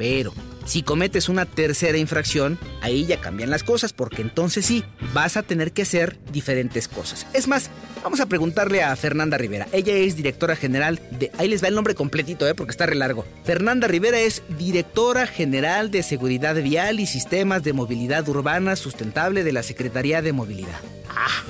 Pero, 0.00 0.32
si 0.64 0.82
cometes 0.82 1.28
una 1.28 1.44
tercera 1.44 1.98
infracción, 1.98 2.58
ahí 2.80 3.04
ya 3.04 3.20
cambian 3.20 3.50
las 3.50 3.62
cosas 3.62 3.92
porque 3.92 4.22
entonces 4.22 4.64
sí, 4.64 4.82
vas 5.12 5.36
a 5.36 5.42
tener 5.42 5.72
que 5.72 5.82
hacer 5.82 6.18
diferentes 6.32 6.88
cosas. 6.88 7.26
Es 7.34 7.46
más, 7.46 7.68
vamos 8.02 8.18
a 8.20 8.24
preguntarle 8.24 8.82
a 8.82 8.96
Fernanda 8.96 9.36
Rivera. 9.36 9.66
Ella 9.72 9.92
es 9.92 10.16
directora 10.16 10.56
general 10.56 11.02
de... 11.18 11.30
Ahí 11.36 11.48
les 11.48 11.62
va 11.62 11.68
el 11.68 11.74
nombre 11.74 11.94
completito, 11.94 12.48
¿eh? 12.48 12.54
porque 12.54 12.70
está 12.70 12.86
re 12.86 12.94
largo. 12.94 13.26
Fernanda 13.44 13.88
Rivera 13.88 14.18
es 14.18 14.42
directora 14.56 15.26
general 15.26 15.90
de 15.90 16.02
Seguridad 16.02 16.54
Vial 16.54 16.98
y 16.98 17.04
Sistemas 17.04 17.62
de 17.62 17.74
Movilidad 17.74 18.26
Urbana 18.26 18.76
Sustentable 18.76 19.44
de 19.44 19.52
la 19.52 19.62
Secretaría 19.62 20.22
de 20.22 20.32
Movilidad. 20.32 20.80
Ah, 21.10 21.44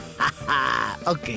ok. 1.07 1.29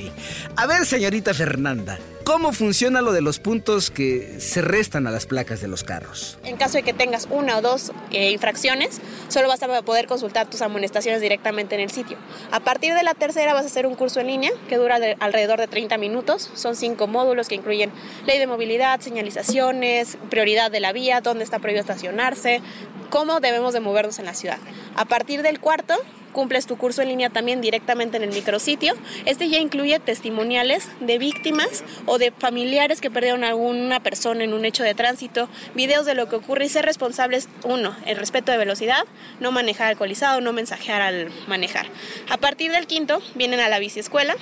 A 0.55 0.65
ver, 0.67 0.85
señorita 0.85 1.33
Fernanda, 1.33 1.97
¿Cómo 2.23 2.53
funciona 2.53 3.01
lo 3.01 3.11
de 3.11 3.19
los 3.19 3.39
puntos 3.39 3.91
que 3.91 4.39
se 4.39 4.61
restan 4.61 5.07
a 5.07 5.11
las 5.11 5.25
placas 5.25 5.59
de 5.59 5.67
los 5.67 5.83
carros? 5.83 6.37
En 6.45 6.55
caso 6.55 6.77
de 6.77 6.83
que 6.83 6.93
tengas 6.93 7.27
una 7.29 7.57
o 7.57 7.61
dos 7.61 7.91
eh, 8.11 8.31
infracciones, 8.31 9.01
solo 9.27 9.49
vas 9.49 9.61
a 9.61 9.81
poder 9.81 10.07
consultar 10.07 10.49
tus 10.49 10.61
amonestaciones 10.61 11.19
directamente 11.19 11.75
en 11.75 11.81
el 11.81 11.91
sitio. 11.91 12.17
A 12.51 12.61
partir 12.61 12.93
de 12.93 13.03
la 13.03 13.13
tercera 13.13 13.53
vas 13.53 13.65
a 13.65 13.67
hacer 13.67 13.85
un 13.85 13.95
curso 13.95 14.21
en 14.21 14.27
línea 14.27 14.51
que 14.69 14.77
dura 14.77 14.99
alrededor 15.19 15.59
de 15.59 15.67
30 15.67 15.97
minutos. 15.97 16.49
Son 16.53 16.77
cinco 16.77 17.07
módulos 17.07 17.49
que 17.49 17.55
incluyen 17.55 17.91
ley 18.25 18.39
de 18.39 18.47
movilidad, 18.47 19.01
señalizaciones, 19.01 20.17
prioridad 20.29 20.71
de 20.71 20.79
la 20.79 20.93
vía, 20.93 21.19
dónde 21.19 21.43
está 21.43 21.59
prohibido 21.59 21.81
estacionarse, 21.81 22.61
cómo 23.09 23.41
debemos 23.41 23.73
de 23.73 23.81
movernos 23.81 24.17
en 24.19 24.25
la 24.25 24.33
ciudad. 24.33 24.59
A 24.95 25.03
partir 25.03 25.41
del 25.41 25.59
cuarto 25.59 25.95
cumples 26.33 26.65
tu 26.65 26.77
curso 26.77 27.01
en 27.01 27.07
línea 27.07 27.29
también 27.29 27.61
directamente 27.61 28.17
en 28.17 28.23
el 28.23 28.31
micrositio. 28.31 28.93
Este 29.25 29.47
ya 29.47 29.59
incluye 29.59 29.99
testimoniales 29.99 30.89
de 30.99 31.17
víctimas 31.17 31.83
o 32.05 32.17
de 32.17 32.31
familiares 32.31 32.99
que 32.99 33.09
perdieron 33.09 33.43
a 33.43 33.49
alguna 33.49 34.01
persona 34.01 34.43
en 34.43 34.53
un 34.53 34.65
hecho 34.65 34.83
de 34.83 34.93
tránsito, 34.95 35.47
videos 35.75 36.05
de 36.05 36.15
lo 36.15 36.27
que 36.27 36.35
ocurre 36.35 36.65
y 36.65 36.69
ser 36.69 36.85
responsables, 36.85 37.47
uno, 37.63 37.95
el 38.05 38.17
respeto 38.17 38.51
de 38.51 38.57
velocidad, 38.57 39.05
no 39.39 39.51
manejar 39.51 39.87
alcoholizado, 39.87 40.41
no 40.41 40.51
mensajear 40.51 41.01
al 41.01 41.31
manejar. 41.47 41.87
A 42.29 42.37
partir 42.37 42.71
del 42.71 42.87
quinto 42.87 43.21
vienen 43.35 43.59
a 43.59 43.69
la 43.69 43.79
biciescuela, 43.79 44.35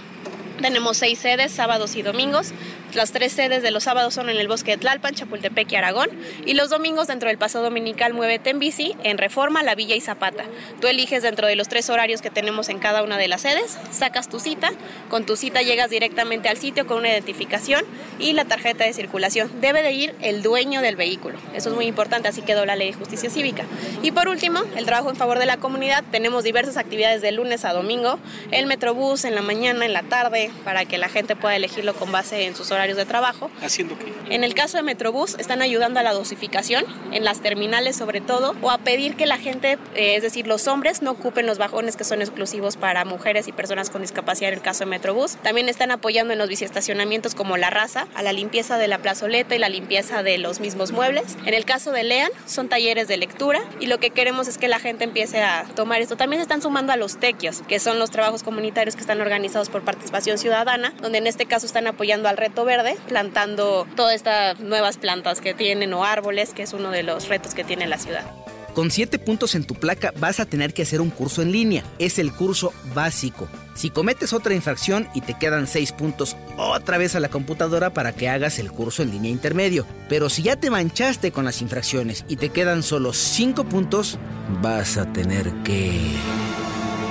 tenemos 0.62 0.98
seis 0.98 1.20
sedes, 1.20 1.52
sábados 1.52 1.96
y 1.96 2.04
domingos. 2.04 2.54
Las 2.94 3.14
tres 3.14 3.32
sedes 3.32 3.64
de 3.64 3.72
los 3.72 3.86
sábados 3.86 4.14
son 4.14 4.30
en 4.30 4.36
el 4.36 4.50
bosque 4.50 4.72
de 4.72 4.78
Tlalpan, 4.78 5.16
Chapultepec 5.16 5.72
y 5.72 5.76
Aragón. 5.78 6.10
Y 6.46 6.56
los 6.56 6.70
domingos 6.70 7.08
dentro 7.08 7.30
del 7.30 7.38
paso 7.38 7.62
dominical 7.62 8.14
Muévete 8.14 8.50
en 8.50 8.60
bici 8.60 8.96
en 9.06 9.18
Reforma, 9.18 9.64
La 9.64 9.76
Villa 9.76 9.96
y 9.96 10.02
Zapata. 10.02 10.44
Tú 10.82 10.88
eliges 10.88 11.24
dentro 11.24 11.48
de 11.48 11.56
los 11.56 11.70
tres 11.70 11.90
horarios 11.90 12.22
que 12.22 12.30
tenemos 12.30 12.68
en 12.68 12.80
cada 12.80 13.02
una 13.02 13.18
de 13.18 13.30
las 13.30 13.42
sedes, 13.42 13.78
sacas 13.92 14.28
tu 14.28 14.42
cita. 14.42 14.74
Con 15.10 15.26
tu 15.26 15.38
cita 15.38 15.62
llegas 15.62 15.90
directamente 15.90 16.50
al 16.50 16.58
sitio 16.58 16.86
con 16.86 16.98
una 16.98 17.10
identificación 17.10 17.86
y 18.20 18.34
la 18.34 18.44
tarjeta 18.44 18.84
de 18.84 18.92
circulación. 18.92 19.50
Debe 19.62 19.84
de 19.84 19.94
ir 19.94 20.16
el 20.22 20.44
dueño 20.44 20.82
del 20.82 20.98
vehículo. 20.98 21.40
Eso 21.54 21.70
es 21.70 21.76
muy 21.76 21.86
importante, 21.86 22.28
así 22.28 22.42
quedó 22.42 22.66
la 22.66 22.76
ley 22.76 22.92
de 22.92 22.98
justicia 22.98 23.30
cívica. 23.30 23.64
Y 24.04 24.12
por 24.12 24.28
último, 24.28 24.60
el 24.76 24.86
trabajo 24.86 25.10
en 25.10 25.16
favor 25.16 25.40
de 25.40 25.46
la 25.46 25.56
comunidad. 25.56 26.04
Tenemos 26.12 26.44
diversas 26.44 26.76
actividades 26.76 27.22
de 27.22 27.32
lunes 27.32 27.64
a 27.64 27.72
domingo. 27.72 28.20
El 28.52 28.66
Metrobús 28.66 29.24
en 29.24 29.34
la 29.34 29.42
mañana, 29.42 29.86
en 29.86 29.94
la 29.94 30.04
tarde, 30.04 30.52
para 30.66 30.84
que 30.84 30.98
la 30.98 31.08
gente 31.08 31.38
pueda 31.38 31.56
elegirlo 31.56 31.94
con 31.94 32.12
base 32.12 32.48
en 32.48 32.54
sus 32.54 32.70
horarios 32.70 32.81
de 32.82 33.06
trabajo. 33.06 33.50
¿Haciendo 33.62 33.98
qué? 33.98 34.12
En 34.34 34.44
el 34.44 34.54
caso 34.54 34.78
de 34.78 34.84
Metrobús, 34.84 35.36
están 35.40 35.62
ayudando 35.62 36.00
a 36.00 36.04
la 36.04 36.14
dosificación, 36.14 36.86
en 37.12 37.24
las 37.24 37.42
terminales 37.42 37.96
sobre 37.96 38.22
todo, 38.22 38.56
o 38.62 38.72
a 38.72 38.78
pedir 38.78 39.16
que 39.16 39.26
la 39.26 39.38
gente, 39.38 39.78
eh, 39.96 40.16
es 40.16 40.24
decir, 40.24 40.48
los 40.48 40.68
hombres, 40.68 41.02
no 41.02 41.12
ocupen 41.12 41.46
los 41.46 41.58
vagones 41.58 41.96
que 41.96 42.04
son 42.04 42.22
exclusivos 42.22 42.78
para 42.78 43.06
mujeres 43.06 43.48
y 43.48 43.52
personas 43.52 43.90
con 43.90 44.02
discapacidad 44.02 44.50
en 44.50 44.56
el 44.56 44.64
caso 44.64 44.80
de 44.80 44.86
Metrobús. 44.88 45.36
También 45.44 45.70
están 45.70 45.92
apoyando 45.92 46.34
en 46.34 46.40
los 46.40 46.50
biciestacionamientos 46.50 47.36
como 47.36 47.58
La 47.58 47.70
Raza, 47.70 48.08
a 48.16 48.24
la 48.24 48.34
limpieza 48.34 48.78
de 48.78 48.88
la 48.88 49.00
plazoleta 49.00 49.56
y 49.56 49.60
la 49.60 49.70
limpieza 49.70 50.24
de 50.24 50.38
los 50.38 50.60
mismos 50.60 50.92
muebles. 50.92 51.38
En 51.46 51.54
el 51.54 51.66
caso 51.66 51.92
de 51.92 52.04
Lean, 52.04 52.32
son 52.46 52.70
talleres 52.70 53.08
de 53.08 53.18
lectura 53.18 53.62
y 53.80 53.88
lo 53.88 54.00
que 54.00 54.12
queremos 54.12 54.48
es 54.48 54.58
que 54.58 54.68
la 54.68 54.80
gente 54.80 55.04
empiece 55.04 55.42
a 55.42 55.66
tomar 55.76 56.02
esto. 56.02 56.16
También 56.16 56.40
se 56.40 56.44
están 56.44 56.62
sumando 56.62 56.94
a 56.94 56.98
los 56.98 57.18
tequios, 57.18 57.62
que 57.68 57.80
son 57.80 58.00
los 58.00 58.12
trabajos 58.12 58.44
comunitarios 58.44 58.96
que 58.96 59.02
están 59.02 59.22
organizados 59.22 59.70
por 59.70 59.84
participación 59.84 60.38
ciudadana, 60.38 60.94
donde 61.02 61.18
en 61.18 61.28
este 61.28 61.46
caso 61.46 61.66
están 61.66 61.88
apoyando 61.88 62.30
al 62.30 62.38
reto 62.38 62.66
plantando 63.08 63.88
todas 63.96 64.16
estas 64.16 64.60
nuevas 64.60 64.98
plantas 64.98 65.42
que 65.42 65.54
tienen 65.54 65.94
o 65.94 66.06
árboles, 66.06 66.54
que 66.54 66.64
es 66.64 66.74
uno 66.74 66.92
de 66.92 67.04
los 67.04 67.28
retos 67.28 67.54
que 67.54 67.64
tiene 67.64 67.88
la 67.88 67.98
ciudad. 67.98 68.24
Con 68.74 68.90
7 68.90 69.20
puntos 69.20 69.56
en 69.56 69.66
tu 69.66 69.76
placa 69.76 70.14
vas 70.18 70.40
a 70.40 70.46
tener 70.46 70.74
que 70.74 70.84
hacer 70.84 71.02
un 71.02 71.10
curso 71.10 71.42
en 71.42 71.52
línea. 71.52 71.84
Es 72.00 72.20
el 72.20 72.32
curso 72.32 72.74
básico. 72.96 73.50
Si 73.76 73.90
cometes 73.90 74.32
otra 74.32 74.54
infracción 74.54 75.10
y 75.14 75.22
te 75.22 75.34
quedan 75.34 75.68
6 75.68 75.92
puntos, 75.92 76.38
otra 76.58 76.98
vez 76.98 77.16
a 77.16 77.20
la 77.20 77.28
computadora 77.28 77.94
para 77.94 78.14
que 78.14 78.30
hagas 78.30 78.60
el 78.60 78.72
curso 78.72 79.04
en 79.04 79.12
línea 79.12 79.32
intermedio. 79.32 79.86
Pero 80.08 80.30
si 80.30 80.44
ya 80.44 80.56
te 80.56 80.70
manchaste 80.70 81.32
con 81.32 81.44
las 81.44 81.62
infracciones 81.62 82.24
y 82.30 82.38
te 82.38 82.50
quedan 82.50 82.82
solo 82.82 83.12
5 83.12 83.66
puntos, 83.66 84.18
vas 84.62 84.98
a 84.98 85.12
tener 85.12 85.52
que... 85.64 85.92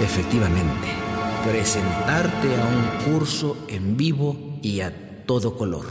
Efectivamente, 0.03 0.89
presentarte 1.45 2.49
a 2.57 2.65
un 2.65 3.13
curso 3.13 3.67
en 3.69 3.99
vivo 3.99 4.59
y 4.63 4.81
a 4.81 5.10
todo 5.31 5.57
color. 5.57 5.87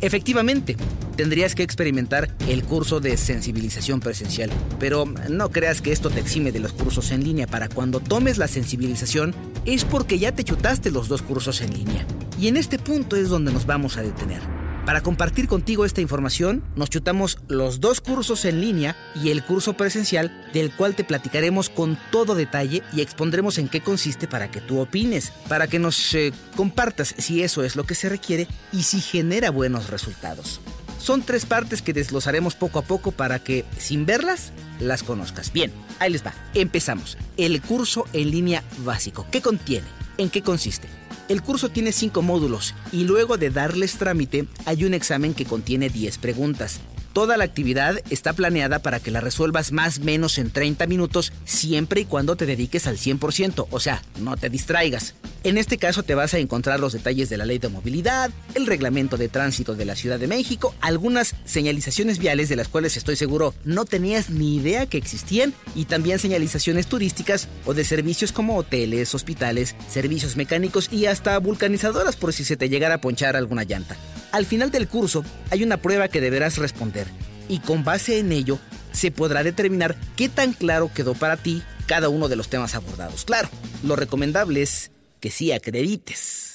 Efectivamente, 0.00 0.76
tendrías 1.16 1.54
que 1.54 1.62
experimentar 1.62 2.28
el 2.48 2.64
curso 2.64 2.98
de 2.98 3.16
sensibilización 3.16 4.00
presencial, 4.00 4.50
pero 4.80 5.04
no 5.30 5.52
creas 5.52 5.80
que 5.80 5.92
esto 5.92 6.10
te 6.10 6.18
exime 6.18 6.50
de 6.50 6.58
los 6.58 6.72
cursos 6.72 7.12
en 7.12 7.22
línea. 7.22 7.46
Para 7.46 7.68
cuando 7.68 8.00
tomes 8.00 8.36
la 8.36 8.48
sensibilización 8.48 9.32
es 9.64 9.84
porque 9.84 10.18
ya 10.18 10.32
te 10.32 10.42
chutaste 10.42 10.90
los 10.90 11.06
dos 11.06 11.22
cursos 11.22 11.60
en 11.60 11.72
línea. 11.72 12.04
Y 12.36 12.48
en 12.48 12.56
este 12.56 12.80
punto 12.80 13.14
es 13.14 13.28
donde 13.28 13.52
nos 13.52 13.64
vamos 13.64 13.96
a 13.96 14.02
detener. 14.02 14.42
Para 14.84 15.00
compartir 15.00 15.48
contigo 15.48 15.86
esta 15.86 16.02
información, 16.02 16.62
nos 16.76 16.90
chutamos 16.90 17.38
los 17.48 17.80
dos 17.80 18.02
cursos 18.02 18.44
en 18.44 18.60
línea 18.60 18.94
y 19.14 19.30
el 19.30 19.42
curso 19.42 19.72
presencial, 19.74 20.30
del 20.52 20.70
cual 20.72 20.94
te 20.94 21.04
platicaremos 21.04 21.70
con 21.70 21.98
todo 22.10 22.34
detalle 22.34 22.82
y 22.92 23.00
expondremos 23.00 23.56
en 23.56 23.68
qué 23.68 23.80
consiste 23.80 24.28
para 24.28 24.50
que 24.50 24.60
tú 24.60 24.80
opines, 24.80 25.32
para 25.48 25.68
que 25.68 25.78
nos 25.78 26.14
eh, 26.14 26.34
compartas 26.54 27.14
si 27.16 27.42
eso 27.42 27.64
es 27.64 27.76
lo 27.76 27.84
que 27.84 27.94
se 27.94 28.10
requiere 28.10 28.46
y 28.72 28.82
si 28.82 29.00
genera 29.00 29.50
buenos 29.50 29.88
resultados. 29.88 30.60
Son 30.98 31.22
tres 31.22 31.46
partes 31.46 31.80
que 31.80 31.94
desglosaremos 31.94 32.54
poco 32.54 32.78
a 32.78 32.82
poco 32.82 33.10
para 33.10 33.38
que, 33.38 33.64
sin 33.78 34.04
verlas, 34.04 34.52
las 34.80 35.02
conozcas. 35.02 35.50
Bien, 35.50 35.72
ahí 35.98 36.12
les 36.12 36.24
va. 36.24 36.34
Empezamos. 36.52 37.16
El 37.38 37.60
curso 37.62 38.06
en 38.12 38.30
línea 38.30 38.62
básico. 38.78 39.26
¿Qué 39.30 39.40
contiene? 39.40 39.86
¿En 40.18 40.30
qué 40.30 40.42
consiste? 40.42 40.88
El 41.28 41.42
curso 41.42 41.70
tiene 41.70 41.92
5 41.92 42.20
módulos 42.20 42.74
y 42.92 43.04
luego 43.04 43.38
de 43.38 43.48
darles 43.48 43.96
trámite 43.96 44.46
hay 44.66 44.84
un 44.84 44.92
examen 44.92 45.32
que 45.32 45.46
contiene 45.46 45.88
10 45.88 46.18
preguntas. 46.18 46.80
Toda 47.14 47.36
la 47.36 47.44
actividad 47.44 48.00
está 48.10 48.32
planeada 48.32 48.80
para 48.80 48.98
que 48.98 49.12
la 49.12 49.20
resuelvas 49.20 49.70
más 49.70 49.98
o 49.98 50.02
menos 50.02 50.36
en 50.36 50.50
30 50.50 50.88
minutos 50.88 51.32
siempre 51.44 52.00
y 52.00 52.04
cuando 52.06 52.34
te 52.34 52.44
dediques 52.44 52.88
al 52.88 52.96
100%, 52.96 53.68
o 53.70 53.80
sea, 53.80 54.02
no 54.18 54.36
te 54.36 54.50
distraigas. 54.50 55.14
En 55.44 55.56
este 55.56 55.78
caso 55.78 56.02
te 56.02 56.16
vas 56.16 56.34
a 56.34 56.38
encontrar 56.38 56.80
los 56.80 56.92
detalles 56.92 57.28
de 57.28 57.36
la 57.36 57.44
ley 57.44 57.60
de 57.60 57.68
movilidad, 57.68 58.32
el 58.56 58.66
reglamento 58.66 59.16
de 59.16 59.28
tránsito 59.28 59.76
de 59.76 59.84
la 59.84 59.94
Ciudad 59.94 60.18
de 60.18 60.26
México, 60.26 60.74
algunas 60.80 61.36
señalizaciones 61.44 62.18
viales 62.18 62.48
de 62.48 62.56
las 62.56 62.66
cuales 62.66 62.96
estoy 62.96 63.14
seguro 63.14 63.54
no 63.64 63.84
tenías 63.84 64.30
ni 64.30 64.56
idea 64.56 64.86
que 64.86 64.98
existían 64.98 65.54
y 65.76 65.84
también 65.84 66.18
señalizaciones 66.18 66.88
turísticas 66.88 67.46
o 67.64 67.74
de 67.74 67.84
servicios 67.84 68.32
como 68.32 68.56
hoteles, 68.56 69.14
hospitales, 69.14 69.76
servicios 69.88 70.34
mecánicos 70.34 70.88
y 70.90 71.06
hasta 71.06 71.38
vulcanizadoras 71.38 72.16
por 72.16 72.32
si 72.32 72.42
se 72.42 72.56
te 72.56 72.68
llegara 72.68 72.96
a 72.96 73.00
ponchar 73.00 73.36
alguna 73.36 73.62
llanta. 73.62 73.96
Al 74.34 74.46
final 74.46 74.72
del 74.72 74.88
curso 74.88 75.24
hay 75.50 75.62
una 75.62 75.76
prueba 75.76 76.08
que 76.08 76.20
deberás 76.20 76.58
responder 76.58 77.06
y 77.48 77.60
con 77.60 77.84
base 77.84 78.18
en 78.18 78.32
ello 78.32 78.58
se 78.90 79.12
podrá 79.12 79.44
determinar 79.44 79.94
qué 80.16 80.28
tan 80.28 80.54
claro 80.54 80.90
quedó 80.92 81.14
para 81.14 81.36
ti 81.36 81.62
cada 81.86 82.08
uno 82.08 82.26
de 82.26 82.34
los 82.34 82.48
temas 82.48 82.74
abordados. 82.74 83.24
Claro, 83.24 83.48
lo 83.84 83.94
recomendable 83.94 84.60
es 84.60 84.90
que 85.20 85.30
sí 85.30 85.52
acredites. 85.52 86.53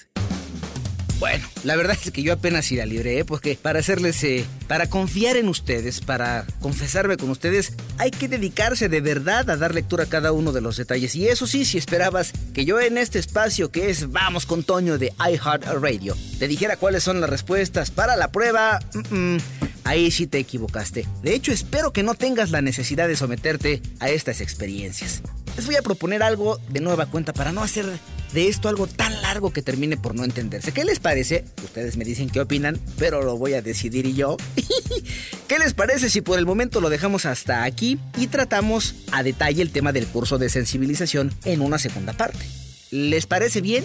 Bueno, 1.19 1.45
la 1.65 1.75
verdad 1.75 1.97
es 2.01 2.11
que 2.11 2.23
yo 2.23 2.31
apenas 2.31 2.65
sí 2.65 2.77
la 2.77 2.85
libré, 2.85 3.19
¿eh? 3.19 3.25
porque 3.25 3.57
para 3.61 3.79
hacerles, 3.79 4.23
eh, 4.23 4.45
para 4.69 4.89
confiar 4.89 5.35
en 5.35 5.49
ustedes, 5.49 5.99
para 5.99 6.45
confesarme 6.61 7.17
con 7.17 7.29
ustedes, 7.29 7.73
hay 7.97 8.09
que 8.09 8.29
dedicarse 8.29 8.87
de 8.87 9.01
verdad 9.01 9.49
a 9.49 9.57
dar 9.57 9.75
lectura 9.75 10.05
a 10.05 10.09
cada 10.09 10.31
uno 10.31 10.53
de 10.53 10.61
los 10.61 10.77
detalles. 10.77 11.15
Y 11.15 11.27
eso 11.27 11.45
sí, 11.45 11.65
si 11.65 11.77
esperabas 11.77 12.31
que 12.53 12.63
yo 12.63 12.79
en 12.79 12.97
este 12.97 13.19
espacio 13.19 13.69
que 13.69 13.89
es 13.89 14.11
Vamos 14.11 14.45
con 14.45 14.63
Toño 14.63 14.97
de 14.97 15.13
iHeartRadio 15.19 16.15
te 16.39 16.47
dijera 16.47 16.77
cuáles 16.77 17.03
son 17.03 17.19
las 17.19 17.29
respuestas 17.29 17.91
para 17.91 18.15
la 18.15 18.31
prueba, 18.31 18.79
ahí 19.83 20.11
sí 20.11 20.25
te 20.25 20.39
equivocaste. 20.39 21.05
De 21.21 21.35
hecho, 21.35 21.51
espero 21.51 21.91
que 21.91 22.01
no 22.01 22.13
tengas 22.15 22.49
la 22.51 22.61
necesidad 22.61 23.09
de 23.09 23.17
someterte 23.17 23.81
a 23.99 24.09
estas 24.09 24.39
experiencias. 24.39 25.21
Les 25.57 25.65
voy 25.65 25.75
a 25.75 25.81
proponer 25.81 26.23
algo 26.23 26.59
de 26.69 26.79
nueva 26.79 27.07
cuenta 27.07 27.33
para 27.33 27.51
no 27.51 27.61
hacer 27.61 27.85
de 28.33 28.47
esto 28.47 28.69
algo 28.69 28.87
tan 28.87 29.21
largo 29.21 29.51
que 29.51 29.61
termine 29.61 29.97
por 29.97 30.15
no 30.15 30.23
entenderse. 30.23 30.71
¿Qué 30.71 30.83
les 30.83 30.99
parece? 30.99 31.45
Ustedes 31.63 31.97
me 31.97 32.05
dicen 32.05 32.29
qué 32.29 32.41
opinan, 32.41 32.79
pero 32.97 33.21
lo 33.21 33.37
voy 33.37 33.53
a 33.53 33.61
decidir 33.61 34.05
y 34.05 34.13
yo. 34.13 34.37
¿Qué 35.47 35.59
les 35.59 35.73
parece 35.73 36.09
si 36.09 36.21
por 36.21 36.37
el 36.37 36.45
momento 36.45 36.81
lo 36.81 36.89
dejamos 36.89 37.25
hasta 37.25 37.63
aquí 37.63 37.99
y 38.17 38.27
tratamos 38.27 38.95
a 39.11 39.23
detalle 39.23 39.61
el 39.61 39.71
tema 39.71 39.91
del 39.91 40.07
curso 40.07 40.37
de 40.37 40.49
sensibilización 40.49 41.33
en 41.45 41.61
una 41.61 41.79
segunda 41.79 42.13
parte? 42.13 42.45
¿Les 42.91 43.25
parece 43.25 43.61
bien? 43.61 43.83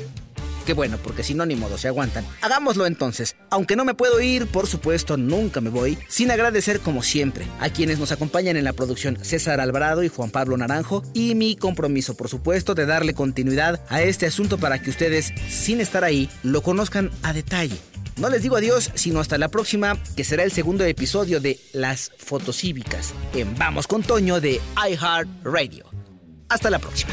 Qué 0.66 0.72
bueno, 0.72 0.98
porque 1.02 1.22
si 1.22 1.34
no, 1.34 1.44
ni 1.44 1.56
modo, 1.56 1.76
se 1.76 1.88
aguantan. 1.88 2.24
Hagámoslo 2.40 2.86
entonces. 2.86 3.36
Aunque 3.50 3.76
no 3.76 3.84
me 3.84 3.94
puedo 3.94 4.20
ir, 4.20 4.46
por 4.46 4.66
supuesto, 4.66 5.16
nunca 5.16 5.60
me 5.60 5.70
voy, 5.70 5.98
sin 6.08 6.30
agradecer 6.30 6.80
como 6.80 7.02
siempre 7.02 7.46
a 7.60 7.70
quienes 7.70 7.98
nos 7.98 8.12
acompañan 8.12 8.56
en 8.56 8.64
la 8.64 8.72
producción 8.72 9.18
César 9.22 9.60
Alvarado 9.60 10.02
y 10.02 10.08
Juan 10.08 10.30
Pablo 10.30 10.56
Naranjo 10.56 11.02
y 11.12 11.34
mi 11.34 11.56
compromiso, 11.56 12.16
por 12.16 12.28
supuesto, 12.28 12.74
de 12.74 12.86
darle 12.86 13.14
continuidad 13.14 13.80
a 13.88 14.02
este 14.02 14.26
asunto 14.26 14.58
para 14.58 14.80
que 14.80 14.90
ustedes, 14.90 15.32
sin 15.48 15.80
estar 15.80 16.04
ahí, 16.04 16.30
lo 16.42 16.62
conozcan 16.62 17.10
a 17.22 17.32
detalle. 17.32 17.76
No 18.16 18.30
les 18.30 18.42
digo 18.42 18.56
adiós, 18.56 18.90
sino 18.94 19.20
hasta 19.20 19.38
la 19.38 19.48
próxima, 19.48 19.98
que 20.16 20.24
será 20.24 20.44
el 20.44 20.52
segundo 20.52 20.84
episodio 20.84 21.40
de 21.40 21.58
Las 21.72 22.12
Fotocívicas 22.18 23.12
en 23.34 23.56
Vamos 23.58 23.86
con 23.88 24.02
Toño 24.02 24.40
de 24.40 24.60
iHeart 24.88 25.28
Radio. 25.42 25.84
Hasta 26.48 26.70
la 26.70 26.78
próxima. 26.78 27.12